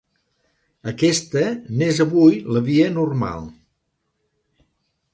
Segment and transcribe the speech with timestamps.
[0.91, 1.43] Aquesta
[1.81, 3.49] n'és avui la via normal.